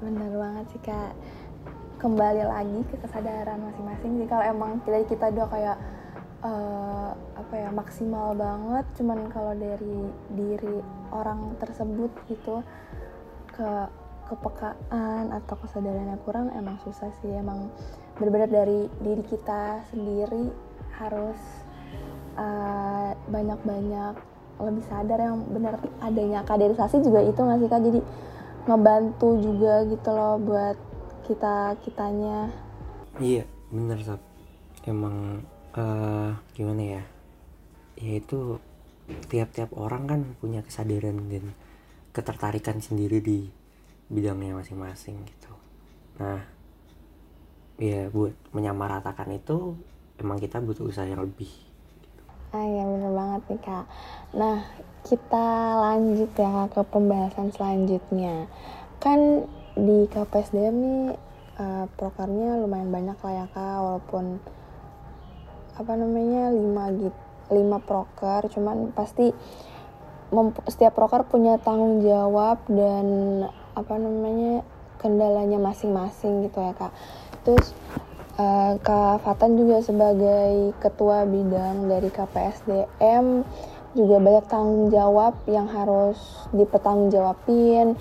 [0.00, 1.12] Bener banget sih kak.
[1.96, 5.76] Kembali lagi ke kesadaran masing-masing sih kalau emang kita kita dua kayak
[6.44, 8.84] uh, apa ya maksimal banget.
[9.00, 10.76] Cuman kalau dari diri
[11.08, 12.60] orang tersebut gitu
[13.56, 13.70] ke
[14.28, 17.32] kepekaan atau kesadarannya kurang emang susah sih.
[17.32, 17.72] Emang
[18.16, 20.48] benar-benar dari diri kita sendiri
[20.96, 21.40] harus
[22.36, 24.14] eh, banyak-banyak
[24.56, 27.82] lebih sadar yang benar adanya kaderisasi juga itu nggak sih kak?
[27.84, 28.00] Jadi
[28.66, 30.76] ngebantu juga gitu loh buat
[31.28, 32.50] kita kitanya.
[33.20, 34.20] Iya bener sab
[34.88, 35.44] emang
[35.76, 37.02] uh, gimana ya?
[38.00, 38.56] Ya itu
[39.30, 41.52] tiap-tiap orang kan punya kesadaran dan
[42.10, 43.46] ketertarikan sendiri di
[44.08, 45.52] bidangnya masing-masing gitu.
[46.16, 46.55] Nah
[47.76, 49.76] ya buat menyamaratakan itu
[50.16, 51.48] emang kita butuh usaha yang lebih.
[52.54, 53.84] Ah ya bener banget nih kak.
[54.32, 54.58] Nah
[55.04, 58.48] kita lanjut ya ke pembahasan selanjutnya.
[58.96, 59.44] Kan
[59.76, 61.02] di KPSDM nih
[61.60, 64.40] uh, prokernya lumayan banyak lah ya kak walaupun
[65.76, 67.20] apa namanya lima gitu
[67.52, 69.30] lima proker cuman pasti
[70.66, 73.06] setiap proker punya tanggung jawab dan
[73.78, 74.66] apa namanya
[74.98, 76.90] kendalanya masing-masing gitu ya kak
[77.46, 77.70] terus
[78.42, 83.46] uh, kak Fatan juga sebagai ketua bidang dari KPSDM
[83.94, 86.18] juga banyak tanggung jawab yang harus
[86.52, 87.96] dipertanggungjawabin.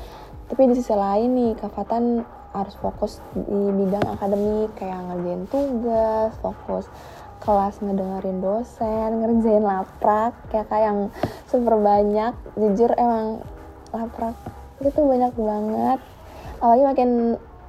[0.46, 6.32] Tapi di sisi lain nih kak Fatan harus fokus di bidang akademik kayak ngerjain tugas
[6.40, 6.88] fokus
[7.44, 11.00] kelas ngedengerin dosen ngerjain laprak kayak kayak yang
[11.52, 13.44] super banyak jujur emang
[13.92, 14.36] laprak
[14.80, 16.00] itu banyak banget.
[16.60, 17.10] Apalagi makin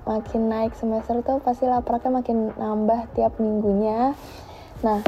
[0.07, 4.15] makin naik semester tuh pasti lapraknya makin nambah tiap minggunya.
[4.81, 5.03] Nah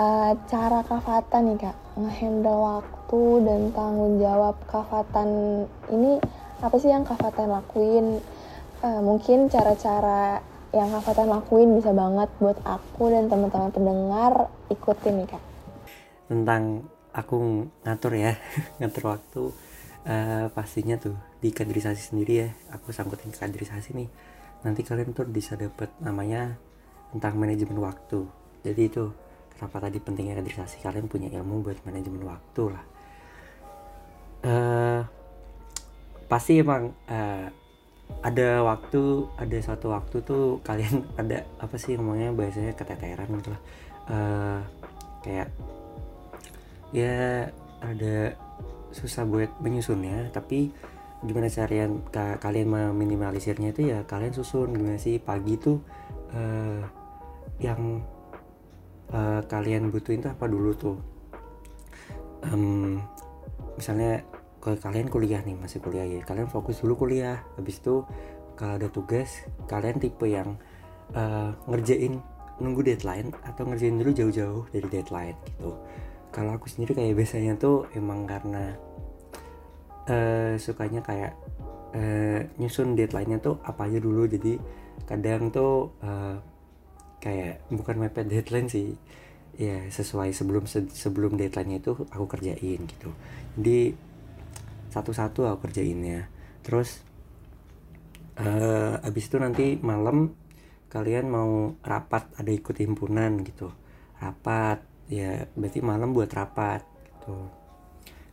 [0.00, 1.76] uh, cara kafatan nih kak.
[2.00, 5.28] Ngehandle waktu dan tanggung jawab kafatan
[5.92, 6.16] ini
[6.64, 8.18] apa sih yang kafatan lakuin?
[8.80, 15.22] Uh, mungkin cara-cara yang Kak Fatan lakuin bisa banget buat aku dan teman-teman pendengar ikutin
[15.22, 15.42] nih Kak.
[16.30, 18.38] Tentang aku ngatur ya,
[18.78, 19.44] ngatur waktu.
[20.00, 21.12] Uh, pastinya tuh
[21.44, 24.08] di kaderisasi sendiri ya, aku sangkutin kaderisasi nih.
[24.66, 26.56] Nanti kalian tuh bisa dapet namanya
[27.10, 28.26] tentang manajemen waktu.
[28.64, 29.10] Jadi itu
[29.56, 32.84] kenapa tadi pentingnya kaderisasi kalian punya ilmu buat manajemen waktu lah.
[34.40, 35.00] Uh,
[36.30, 37.46] pasti emang uh,
[38.20, 43.62] ada waktu ada satu waktu tuh kalian ada apa sih ngomongnya biasanya keteteran gitu lah
[44.10, 44.60] uh,
[45.22, 45.48] kayak
[46.90, 47.48] ya
[47.80, 48.34] ada
[48.90, 50.74] susah buat menyusunnya tapi
[51.20, 55.84] gimana kalian ka, kalian meminimalisirnya itu ya kalian susun gimana sih pagi tuh
[56.32, 56.80] uh,
[57.60, 58.00] yang
[59.12, 60.96] uh, kalian butuhin tuh apa dulu tuh?
[62.40, 63.04] Um,
[63.76, 64.24] misalnya
[64.64, 68.04] kalau kalian kuliah nih masih kuliah ya kalian fokus dulu kuliah habis itu
[68.56, 70.56] kalau ada tugas kalian tipe yang
[71.16, 72.20] uh, ngerjain
[72.60, 75.76] nunggu deadline atau ngerjain dulu jauh-jauh dari deadline gitu.
[76.30, 78.76] Kalau aku sendiri kayak biasanya tuh emang karena
[80.08, 81.36] uh, sukanya kayak
[81.92, 84.24] uh, nyusun deadline-nya tuh apa aja dulu.
[84.24, 84.56] Jadi
[85.04, 86.36] kadang tuh uh,
[87.20, 88.96] kayak bukan mepet deadline sih.
[89.60, 93.10] Ya sesuai sebelum sebelum deadline-nya itu aku kerjain gitu.
[93.58, 93.92] Jadi
[94.88, 96.30] satu-satu aku kerjainnya.
[96.64, 97.02] Terus
[98.40, 100.32] uh, abis itu nanti malam
[100.90, 103.68] kalian mau rapat ada ikut himpunan gitu.
[104.16, 106.86] Rapat ya berarti malam buat rapat
[107.20, 107.59] gitu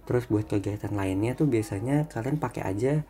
[0.07, 3.03] terus buat kegiatan lainnya tuh biasanya kalian pakai aja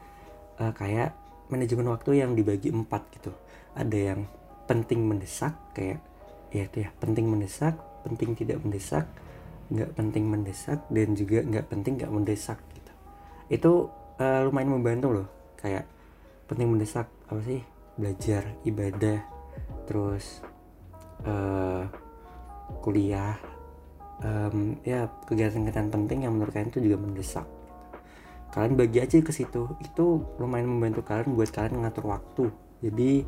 [0.57, 1.13] uh, kayak
[1.47, 3.31] manajemen waktu yang dibagi empat gitu.
[3.77, 4.25] Ada yang
[4.65, 6.01] penting mendesak kayak
[6.49, 9.05] ya itu ya penting mendesak penting tidak mendesak
[9.67, 12.91] nggak penting mendesak dan juga nggak penting nggak mendesak gitu.
[13.47, 13.71] Itu
[14.17, 15.27] uh, lumayan membantu loh
[15.61, 15.85] kayak
[16.49, 17.61] penting mendesak apa sih
[17.99, 19.19] belajar ibadah
[19.85, 20.41] terus
[21.25, 21.89] uh,
[22.83, 23.35] kuliah
[24.23, 27.47] um, ya kegiatan-kegiatan penting yang menurut kalian itu juga mendesak.
[28.53, 29.69] Kalian bagi aja ke situ.
[29.83, 32.45] Itu lumayan membantu kalian buat kalian mengatur waktu.
[32.81, 33.27] Jadi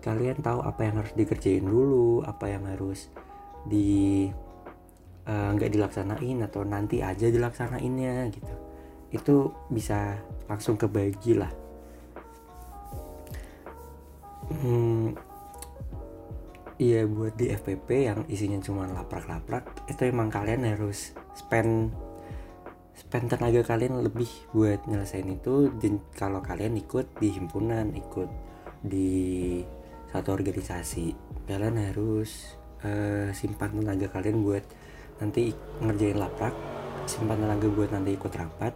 [0.00, 3.12] kalian tahu apa yang harus dikerjain dulu apa yang harus
[3.68, 4.24] di
[5.28, 8.54] eh, nggak uh, dilaksanain atau nanti aja dilaksanainnya gitu.
[9.12, 9.34] Itu
[9.68, 10.16] bisa
[10.48, 11.52] langsung kebagi lah.
[14.50, 15.14] Hmm,
[16.80, 21.92] Iya buat di FPP yang isinya cuma laprak-laprak itu emang kalian harus spend
[22.96, 25.68] spend tenaga kalian lebih buat nyelesain itu.
[25.76, 28.32] Dan kalau kalian ikut di himpunan ikut
[28.80, 29.60] di
[30.08, 31.12] satu organisasi
[31.44, 34.64] kalian harus uh, simpan tenaga kalian buat
[35.20, 35.52] nanti
[35.84, 36.56] ngerjain laprak
[37.04, 38.72] simpan tenaga buat nanti ikut rapat.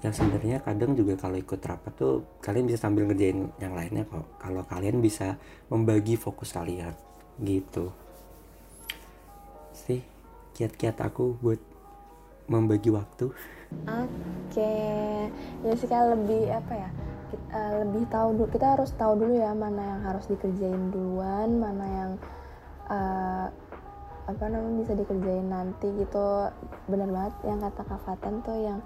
[0.00, 4.24] Yang sebenarnya kadang juga kalau ikut rapat tuh kalian bisa sambil ngerjain yang lainnya kok.
[4.40, 5.36] Kalau kalian bisa
[5.68, 6.96] membagi fokus kalian
[7.40, 7.92] gitu.
[9.76, 10.00] Sih
[10.56, 11.60] kiat-kiat aku buat
[12.48, 13.30] membagi waktu.
[13.84, 14.08] Oke.
[14.54, 15.28] Okay.
[15.66, 16.90] ya sih lebih apa ya?
[17.26, 20.94] Kita, uh, eh, lebih tahu dulu kita harus tahu dulu ya mana yang harus dikerjain
[20.94, 22.10] duluan mana yang
[22.86, 23.46] uh,
[24.26, 26.50] apa namanya bisa dikerjain nanti gitu.
[26.86, 28.80] Benar banget yang kata Kak tuh yang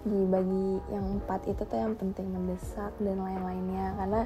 [0.00, 3.98] dibagi yang empat itu tuh yang penting mendesak dan lain-lainnya.
[3.98, 4.22] Karena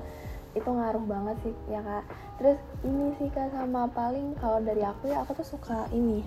[0.55, 2.05] itu ngaruh banget sih ya kak.
[2.41, 6.23] Terus ini sih kak sama paling kalau dari aku ya aku tuh suka ini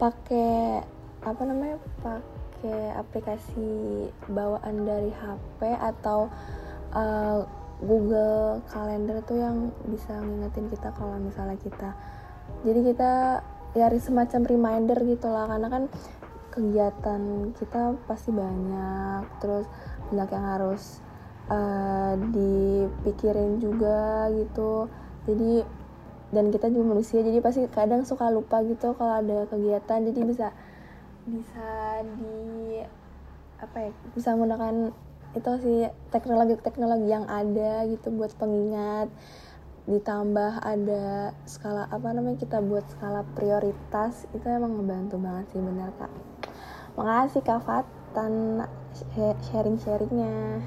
[0.00, 0.82] pakai
[1.26, 3.68] apa namanya pakai aplikasi
[4.30, 6.30] bawaan dari HP atau
[6.94, 7.42] uh,
[7.82, 11.92] Google Calendar tuh yang bisa ngingetin kita kalau misalnya kita
[12.64, 13.12] jadi kita
[13.76, 15.84] ya semacam reminder gitu lah karena kan
[16.48, 19.68] kegiatan kita pasti banyak terus
[20.08, 21.04] banyak yang harus
[21.50, 24.90] uh, dipikirin juga gitu.
[25.26, 25.62] Jadi
[26.34, 30.00] dan kita juga manusia jadi pasti kadang suka lupa gitu kalau ada kegiatan.
[30.02, 30.50] Jadi bisa
[31.26, 32.82] bisa di
[33.56, 34.94] apa ya bisa menggunakan
[35.36, 35.80] itu sih
[36.14, 39.10] teknologi-teknologi yang ada gitu buat pengingat.
[39.86, 45.94] Ditambah ada skala apa namanya kita buat skala prioritas itu emang ngebantu banget sih bener
[45.94, 46.10] kak.
[46.98, 48.64] Makasih kak Fatan
[49.46, 50.64] sharing-sharingnya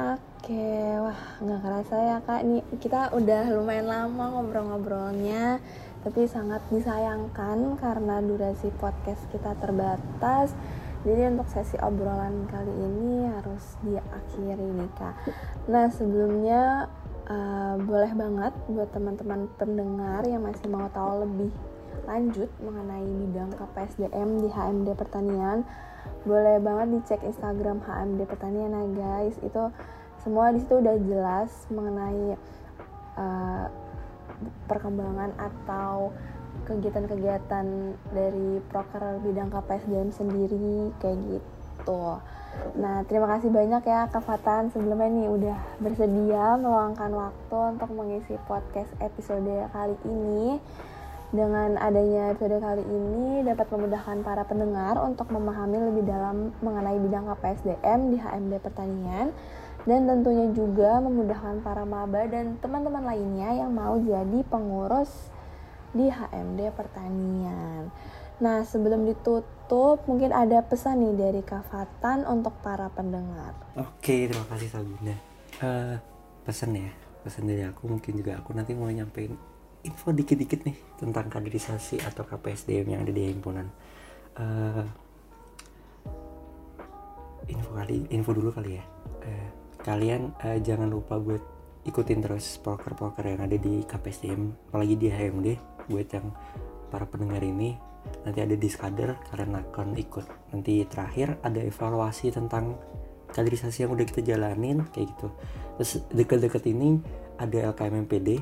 [0.00, 2.40] Oke, wah nggak kerasa ya kak.
[2.48, 5.60] Nih kita udah lumayan lama ngobrol-ngobrolnya,
[6.00, 10.56] tapi sangat disayangkan karena durasi podcast kita terbatas.
[11.04, 15.20] Jadi untuk sesi obrolan kali ini harus diakhiri nih kak.
[15.68, 16.88] Nah sebelumnya
[17.28, 21.52] uh, boleh banget buat teman-teman pendengar yang masih mau tahu lebih
[22.08, 25.60] lanjut mengenai bidang KPSDM di HMD Pertanian
[26.24, 29.72] boleh banget dicek Instagram HMD Pertanian ya guys itu
[30.20, 32.36] semua di situ udah jelas mengenai
[33.16, 33.66] uh,
[34.68, 36.12] perkembangan atau
[36.68, 37.66] kegiatan-kegiatan
[38.12, 42.20] dari proker bidang KPSDM sendiri kayak gitu.
[42.76, 48.36] Nah, terima kasih banyak ya Kak Fatan sebelumnya nih udah bersedia meluangkan waktu untuk mengisi
[48.44, 50.60] podcast episode kali ini.
[51.30, 57.30] Dengan adanya episode kali ini dapat memudahkan para pendengar untuk memahami lebih dalam mengenai bidang
[57.30, 59.30] KPSDM di HMD Pertanian
[59.86, 65.30] dan tentunya juga memudahkan para maba dan teman-teman lainnya yang mau jadi pengurus
[65.94, 67.94] di HMD Pertanian.
[68.42, 73.54] Nah, sebelum ditutup, mungkin ada pesan nih dari Kak Fatan untuk para pendengar.
[73.78, 75.14] Oke, terima kasih Sabina.
[75.62, 75.94] Uh,
[76.42, 76.90] pesan ya,
[77.22, 79.49] pesan dari aku mungkin juga aku nanti mau nyampein
[79.84, 83.66] info dikit-dikit nih tentang kaderisasi atau KPSDM yang ada di himpunan.
[84.36, 84.84] Uh,
[87.48, 88.84] info kali, info dulu kali ya.
[89.24, 89.48] Uh,
[89.80, 91.40] kalian uh, jangan lupa buat
[91.88, 95.48] ikutin terus proker-proker yang ada di KPSDM, apalagi di HMD
[95.88, 96.28] buat yang
[96.92, 97.74] para pendengar ini
[98.24, 102.76] nanti ada diskader kalian akan ikut nanti terakhir ada evaluasi tentang
[103.30, 105.28] kaderisasi yang udah kita jalanin kayak gitu
[105.78, 107.00] terus deket-deket ini
[107.36, 108.40] ada LKMMPD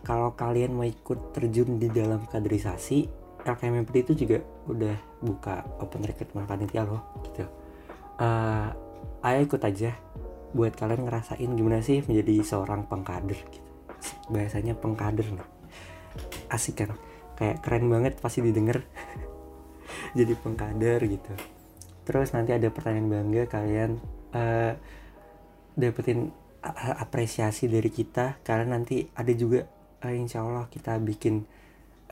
[0.00, 6.48] kalau kalian mau ikut terjun di dalam kaderisasi LKMMPD itu juga udah buka open recruitment
[6.48, 7.44] panitia loh gitu.
[8.20, 8.68] Uh,
[9.24, 9.96] ayo ikut aja.
[10.50, 13.70] Buat kalian ngerasain gimana sih menjadi seorang pengkader gitu.
[14.32, 15.48] Bahasanya pengkader nih.
[16.50, 16.96] Asik kan?
[17.38, 18.82] Kayak keren banget pasti didengar.
[20.18, 21.32] Jadi pengkader gitu.
[22.02, 23.90] Terus nanti ada pertanyaan bangga kalian
[24.34, 24.74] uh,
[25.78, 26.34] dapetin
[26.98, 28.42] apresiasi dari kita.
[28.42, 29.64] Karena nanti ada juga
[30.04, 31.44] uh, insya Allah kita bikin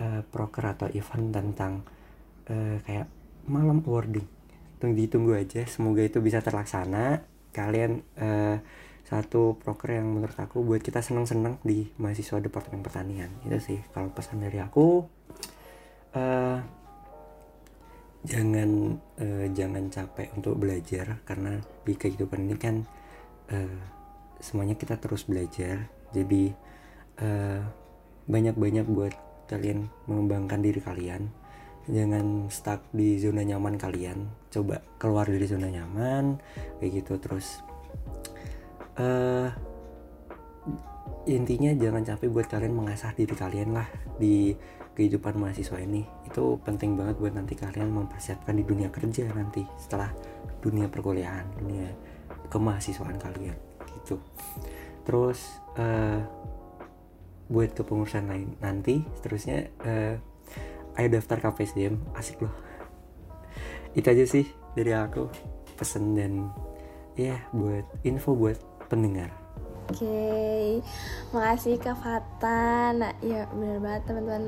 [0.01, 1.85] uh, proker atau event tentang
[2.49, 3.09] uh, kayak
[3.49, 4.27] malam awarding.
[4.79, 7.25] Tunggu ditunggu aja semoga itu bisa terlaksana.
[7.51, 8.61] Kalian uh,
[9.09, 13.33] satu proker yang menurut aku buat kita seneng-seneng di mahasiswa departemen pertanian.
[13.43, 15.09] Itu sih kalau pesan dari aku.
[16.13, 16.61] Uh,
[18.29, 22.85] jangan uh, jangan capek untuk belajar karena di kehidupan ini kan
[23.49, 23.81] uh,
[24.39, 25.89] semuanya kita terus belajar.
[26.13, 26.53] Jadi
[27.25, 27.63] uh,
[28.29, 29.17] banyak-banyak buat
[29.49, 31.33] kalian mengembangkan diri kalian.
[31.89, 34.29] Jangan stuck di zona nyaman kalian.
[34.53, 36.37] Coba keluar dari zona nyaman
[36.79, 37.65] kayak gitu terus.
[39.01, 39.49] Uh,
[41.25, 43.89] intinya jangan capek buat kalian mengasah diri kalian lah
[44.21, 44.53] di
[44.93, 46.05] kehidupan mahasiswa ini.
[46.29, 50.13] Itu penting banget buat nanti kalian mempersiapkan di dunia kerja nanti setelah
[50.61, 51.89] dunia perkuliahan dunia
[52.53, 53.57] kemahasiswaan kalian
[53.97, 54.21] gitu.
[55.09, 55.41] Terus
[55.81, 56.21] uh,
[57.49, 60.15] buat kepengurusan lain nanti seterusnya uh,
[61.01, 62.55] ayo daftar KPSDM asik loh
[63.97, 65.27] itu aja sih dari aku
[65.81, 66.53] pesen dan
[67.17, 69.33] ya buat info buat pendengar
[69.89, 70.69] Oke, okay.
[71.33, 73.01] makasih Kak Fatan.
[73.01, 74.45] Nah, ya benar banget teman-teman.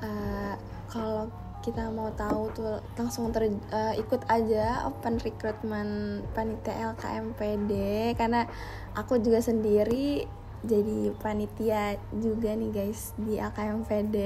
[0.00, 0.56] Uh,
[0.88, 1.28] kalau
[1.60, 7.72] kita mau tahu tuh langsung ter, uh, ikut aja open recruitment panitia LKMPD
[8.16, 8.48] karena
[8.96, 10.24] aku juga sendiri
[10.66, 14.16] jadi panitia juga nih guys di LKMPD.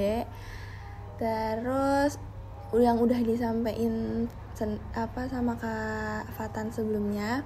[1.21, 2.17] Terus
[2.75, 4.27] yang udah disampaikan
[4.93, 7.41] apa sama Kak Fatan sebelumnya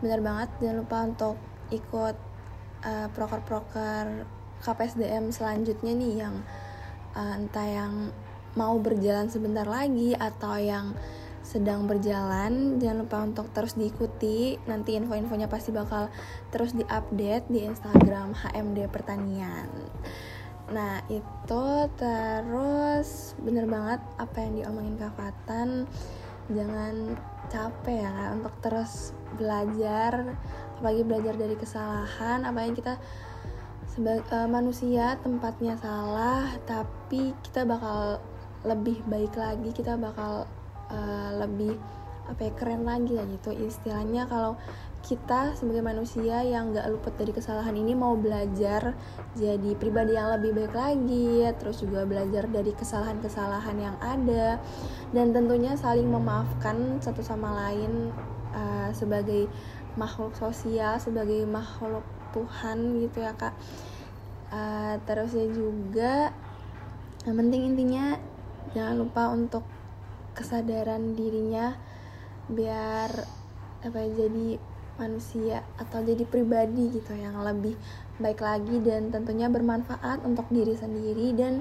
[0.00, 1.36] benar banget jangan lupa untuk
[1.68, 2.16] ikut
[2.84, 4.24] uh, proker-proker
[4.64, 6.34] KPSDM selanjutnya nih yang
[7.12, 7.92] uh, entah yang
[8.56, 10.96] mau berjalan sebentar lagi atau yang
[11.46, 14.58] sedang berjalan jangan lupa untuk terus diikuti.
[14.66, 16.10] Nanti info-infonya pasti bakal
[16.50, 19.70] terus diupdate di Instagram HMD Pertanian.
[20.74, 25.86] Nah itu terus bener banget apa yang diomongin Kak Fatan.
[26.50, 27.14] Jangan
[27.46, 30.34] capek ya untuk terus belajar
[30.82, 32.42] apalagi belajar dari kesalahan.
[32.42, 32.98] Apalagi kita
[33.86, 38.18] sebagai uh, manusia tempatnya salah tapi kita bakal
[38.66, 40.44] lebih baik lagi kita bakal
[40.90, 41.74] uh, lebih
[42.26, 43.54] apa ya keren lagi lah gitu.
[43.54, 44.58] Istilahnya kalau
[45.06, 48.98] kita sebagai manusia yang gak luput dari kesalahan ini mau belajar
[49.38, 54.58] jadi pribadi yang lebih baik lagi terus juga belajar dari kesalahan-kesalahan yang ada
[55.14, 58.10] dan tentunya saling memaafkan satu sama lain
[58.50, 59.46] uh, sebagai
[59.94, 62.02] makhluk sosial sebagai makhluk
[62.34, 63.54] Tuhan gitu ya kak.
[64.50, 66.34] Uh, terusnya juga
[67.30, 68.18] yang penting intinya
[68.74, 69.62] jangan lupa untuk
[70.36, 71.72] kesadaran dirinya
[72.46, 73.10] biar
[73.82, 74.60] apa ya, jadi
[74.96, 77.76] manusia atau jadi pribadi gitu yang lebih
[78.16, 81.60] baik lagi dan tentunya bermanfaat untuk diri sendiri dan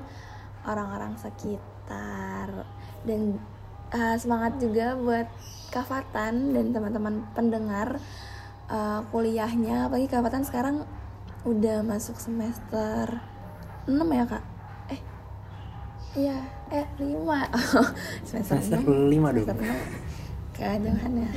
[0.64, 2.68] orang-orang sekitar.
[3.04, 3.38] Dan
[3.92, 5.28] uh, semangat juga buat
[5.74, 8.00] Kafatan dan teman-teman pendengar
[8.72, 9.92] uh, kuliahnya.
[9.92, 10.88] Apalagi Kafatan sekarang
[11.44, 13.20] udah masuk semester
[13.86, 14.44] 6 ya kak?
[14.90, 15.02] Eh
[16.16, 17.06] iya eh 5
[18.30, 19.46] semester, semester 5 dong.
[19.46, 20.06] Semester 6
[20.56, 21.30] kejauhan ya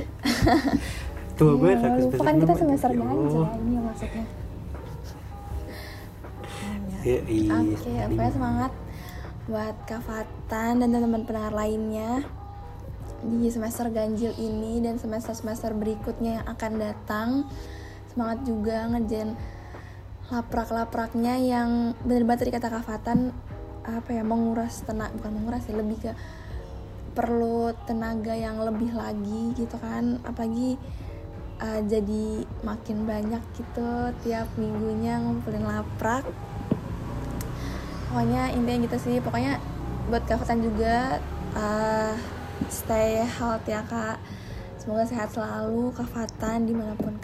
[1.39, 4.25] tua iya, banget aku semester kan kita semester ganja ini maksudnya.
[6.99, 7.51] Ya, iya.
[7.55, 8.71] Oke, okay, pokoknya semangat
[9.47, 12.27] buat Kak Fatan dan teman-teman pendengar lainnya
[13.23, 17.29] di semester ganjil ini dan semester-semester berikutnya yang akan datang.
[18.11, 19.39] Semangat juga ngejen
[20.27, 23.31] laprak-lapraknya yang benar-benar tadi kata Kak Fatan
[23.97, 26.11] apa ya menguras tenaga bukan menguras ya lebih ke
[27.17, 30.21] perlu tenaga yang lebih lagi gitu kan.
[30.21, 30.77] Apalagi
[31.59, 36.23] uh, jadi makin banyak gitu tiap minggunya ngumpulin laprak.
[38.09, 39.17] Pokoknya intinya gitu sih.
[39.19, 39.57] Pokoknya
[40.09, 41.21] buat kafatan juga
[41.57, 42.13] uh,
[42.69, 44.17] stay healthy ya kak.
[44.79, 47.19] Semoga sehat selalu kafatan di mana pun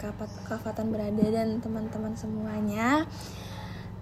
[0.46, 3.08] kafatan berada dan teman-teman semuanya.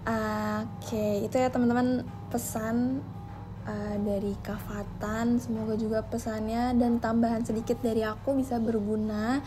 [0.05, 2.05] Uh, oke okay, itu ya teman-teman
[2.35, 2.99] pesan
[3.63, 9.39] uh, dari kafatan semoga juga pesannya dan tambahan sedikit dari aku bisa berguna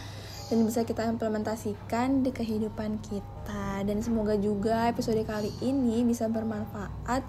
[0.49, 3.85] dan bisa kita implementasikan di kehidupan kita.
[3.85, 7.21] Dan semoga juga episode kali ini bisa bermanfaat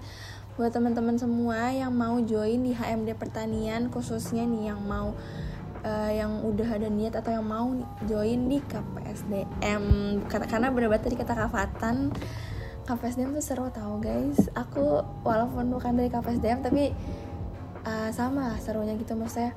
[0.56, 5.12] buat teman-teman semua yang mau join di HMD pertanian khususnya nih yang mau
[5.84, 7.68] uh, yang udah ada niat atau yang mau
[8.08, 9.84] join di KPSDM
[10.28, 12.12] karena benar-benar tadi kata kafatan
[12.90, 14.50] KPSDM tuh seru tau guys.
[14.58, 16.90] Aku walaupun bukan dari KPSDM tapi
[17.86, 19.14] uh, sama serunya gitu.
[19.14, 19.54] Maksudnya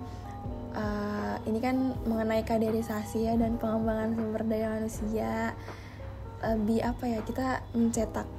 [0.78, 5.58] uh, ini kan mengenai kaderisasi ya dan pengembangan sumber daya manusia.
[6.46, 8.30] Lebih apa ya kita mencetak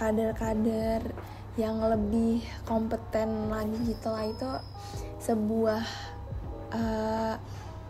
[0.00, 1.04] kader-kader
[1.60, 4.24] yang lebih kompeten lagi gitu lah.
[4.24, 4.48] Itu
[5.20, 5.84] sebuah
[6.72, 7.36] uh,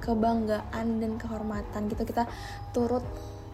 [0.03, 2.03] kebanggaan dan kehormatan gitu.
[2.03, 2.27] Kita
[2.75, 3.07] turut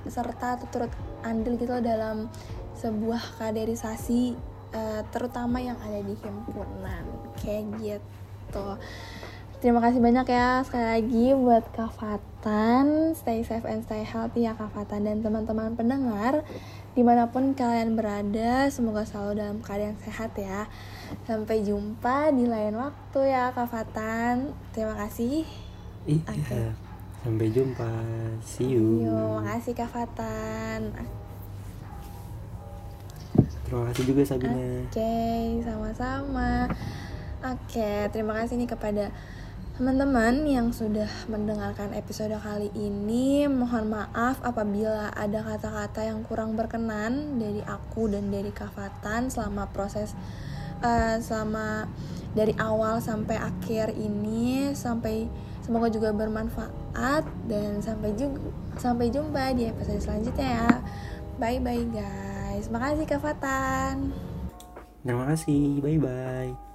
[0.09, 0.89] serta turut
[1.21, 2.33] andil gitu dalam
[2.79, 4.39] sebuah kaderisasi
[4.73, 7.05] uh, terutama yang ada di himpunan.
[7.39, 8.69] Kayak gitu.
[9.59, 15.03] Terima kasih banyak ya sekali lagi buat Kafatan Stay safe and stay healthy ya Kafatan
[15.03, 16.47] Dan teman-teman pendengar.
[16.95, 20.71] Di mana pun kalian berada Semoga selalu dalam keadaan sehat ya.
[21.27, 25.43] Sampai jumpa di lain waktu ya Kafatan Terima kasih.
[26.07, 26.71] Iya okay.
[27.27, 27.91] Sampai jumpa.
[28.47, 29.11] See you.
[29.11, 30.95] Yo, Makasih Kafatan
[33.69, 36.53] Terima kasih juga Sabina Oke okay, sama-sama
[37.39, 39.13] Oke, okay, terima kasih nih kepada
[39.79, 47.39] Teman-teman yang sudah mendengarkan episode kali ini, mohon maaf apabila ada kata-kata yang kurang berkenan
[47.39, 50.19] dari aku dan dari Kafatan selama proses
[50.83, 51.87] uh, selama
[52.35, 55.31] dari awal sampai akhir ini sampai
[55.63, 58.43] semoga juga bermanfaat dan sampai juga
[58.83, 60.71] sampai jumpa di episode selanjutnya ya.
[61.39, 62.38] Bye bye guys.
[62.67, 64.11] Makasih Kafatan.
[65.07, 65.79] Terima kasih.
[65.79, 66.68] Bye bye.